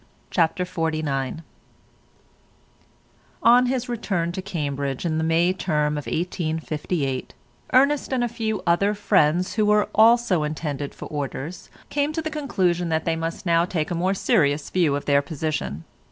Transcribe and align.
CHAPTER 0.31 0.65
XLIX 0.65 1.43
On 3.43 3.67
his 3.67 3.87
return 3.87 4.31
to 4.31 4.41
Cambridge 4.41 5.05
in 5.05 5.19
the 5.19 5.23
May 5.23 5.53
term 5.53 5.95
of 5.95 6.07
1858, 6.07 7.35
Ernest 7.71 8.11
and 8.11 8.23
a 8.23 8.27
few 8.27 8.63
other 8.65 8.95
friends 8.95 9.53
who 9.53 9.67
were 9.67 9.89
also 9.93 10.41
intended 10.41 10.95
for 10.95 11.05
orders 11.05 11.69
came 11.91 12.11
to 12.13 12.21
the 12.23 12.31
conclusion 12.31 12.89
that 12.89 13.05
they 13.05 13.15
must 13.15 13.45
now 13.45 13.63
take 13.63 13.91
a 13.91 13.93
more 13.93 14.15
serious 14.15 14.71
view 14.71 14.95
of 14.95 15.05
their 15.05 15.21
position. 15.21 15.83